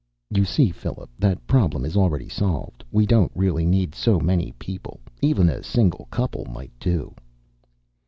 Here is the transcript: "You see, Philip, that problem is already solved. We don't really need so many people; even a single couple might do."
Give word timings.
"You 0.31 0.45
see, 0.45 0.71
Philip, 0.71 1.11
that 1.19 1.45
problem 1.45 1.85
is 1.85 1.95
already 1.95 2.27
solved. 2.27 2.83
We 2.91 3.05
don't 3.05 3.31
really 3.35 3.67
need 3.67 3.93
so 3.93 4.19
many 4.19 4.51
people; 4.53 4.99
even 5.21 5.47
a 5.47 5.61
single 5.61 6.07
couple 6.09 6.45
might 6.45 6.71
do." 6.79 7.13